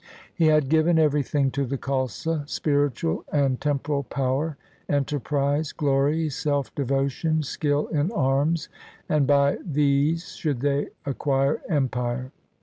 [0.33, 4.57] He had given everything to the Khalsa— spiritual and tem poral power,
[4.89, 8.67] enterprise, glory self devotion, skill in arms,
[9.07, 12.31] and by these should they acquire empire.